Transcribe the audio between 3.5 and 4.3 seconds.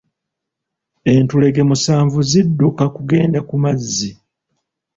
mazzi.